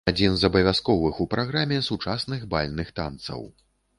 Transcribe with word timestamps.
Адзін 0.09 0.35
з 0.43 0.45
абавязковых 0.47 1.19
у 1.25 1.27
праграме 1.33 1.77
сучасных 1.89 2.49
бальных 2.53 2.87
танцаў. 3.03 3.47